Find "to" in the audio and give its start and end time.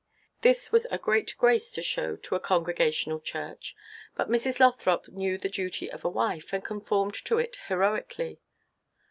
1.73-1.83, 2.15-2.33, 7.25-7.37